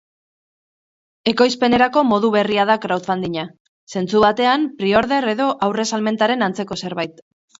[1.31, 3.43] Ekoizpenerako modu berria da crowdfunding-a,
[3.95, 7.25] zentzu batean pre-order edo aurresalmentaren antzeko zerbait.